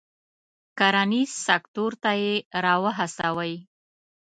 کرنیز 0.77 1.31
سکتور 1.47 1.91
ته 2.03 2.11
یې 2.21 2.33
را 2.63 2.75
و 2.81 2.83
هڅوي. 2.97 3.55